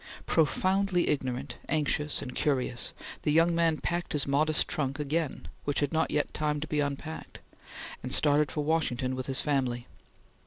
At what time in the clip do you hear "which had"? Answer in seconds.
5.63-5.93